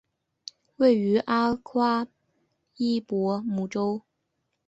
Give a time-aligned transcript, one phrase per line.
[0.77, 2.07] 位于阿夸
[2.75, 4.01] 伊博姆州。